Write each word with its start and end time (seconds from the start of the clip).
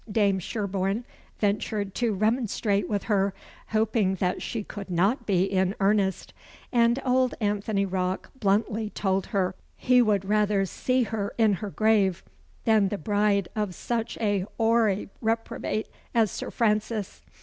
Dame 0.11 0.39
Sherborne 0.39 1.05
ventured 1.37 1.93
to 1.93 2.11
remonstrate 2.11 2.89
with 2.89 3.03
her, 3.03 3.35
hoping 3.67 4.17
she 4.39 4.63
could 4.63 4.89
not 4.89 5.27
be 5.27 5.43
in 5.43 5.75
earnest; 5.79 6.33
and 6.71 6.99
old 7.05 7.35
Anthony 7.39 7.85
Rocke 7.85 8.31
bluntly 8.39 8.89
told 8.89 9.27
her 9.27 9.53
he 9.77 10.01
would 10.01 10.25
rather 10.25 10.65
see 10.65 11.03
her 11.03 11.35
in 11.37 11.53
her 11.61 11.69
grave 11.69 12.23
than 12.63 12.87
the 12.87 12.97
bride 12.97 13.47
of 13.55 13.75
such 13.75 14.17
a 14.17 14.47
hoary 14.57 15.09
reprobate 15.21 15.87
as 16.15 16.31
Sir 16.31 16.49
Francis. 16.49 17.21